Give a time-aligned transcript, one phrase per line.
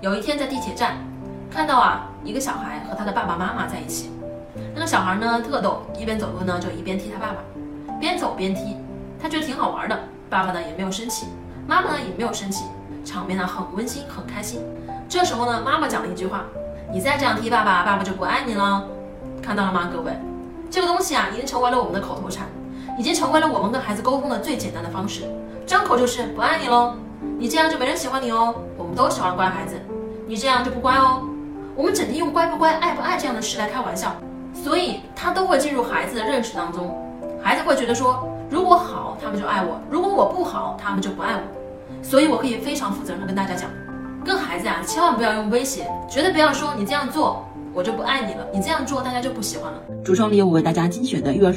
[0.00, 0.96] 有一天在地铁站，
[1.50, 4.12] 看到啊一个小孩和他的爸爸妈妈在一起。
[4.72, 7.38] 那个小孩呢特逗，一边走路呢就一边踢他爸爸，
[7.98, 8.76] 边走边踢，
[9.20, 9.98] 他觉得挺好玩的。
[10.30, 11.26] 爸爸呢也没有生气，
[11.66, 12.64] 妈妈呢也没有生气，
[13.04, 14.62] 场面呢很温馨很开心。
[15.08, 16.44] 这时候呢妈妈讲了一句话
[16.94, 18.86] ：“你再这样踢爸爸，爸爸就不爱你了。”
[19.42, 20.12] 看到了吗，各位？
[20.70, 22.46] 这个东西啊已经成为了我们的口头禅，
[22.96, 25.24] 已经成为了我们跟孩子沟通的最简单的方式，
[25.66, 26.94] 张口就是不爱你喽。
[27.36, 28.54] 你这样就没人喜欢你哦。
[28.98, 29.76] 都喜欢乖孩子，
[30.26, 31.22] 你这样就不乖哦。
[31.76, 34.12] 我们整天用乖不乖、爱不爱这样的事来开玩笑，
[34.52, 36.92] 所以他都会进入孩子的认识当中。
[37.40, 41.40] 孩子会觉得说，如果好，他们就爱我；如果我不好，他们就不爱我。
[42.02, 43.70] 所以我可以非常负责任跟大家讲，
[44.24, 49.78] 跟孩子啊，千万不要用威胁，绝对不要说你这样做我就不爱你了，你这样做大家就不喜欢了。
[50.04, 51.56] 橱窗里有我为大家精选的育儿书。